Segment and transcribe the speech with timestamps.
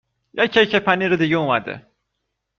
[0.33, 1.87] یک کیک پنیر دیگه اومده